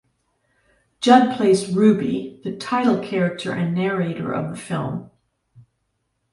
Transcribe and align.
Judd 0.99 1.37
plays 1.37 1.69
Ruby, 1.71 2.41
the 2.43 2.57
title 2.57 2.99
character 3.03 3.51
and 3.51 3.75
narrator 3.75 4.33
of 4.33 4.49
the 4.49 4.57
film. 4.59 5.11